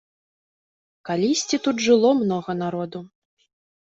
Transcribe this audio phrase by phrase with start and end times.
[1.09, 2.99] Калісьці тут жыло многа народу.